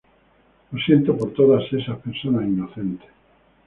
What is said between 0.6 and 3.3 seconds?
Lo siento por todas esas personas inocentes.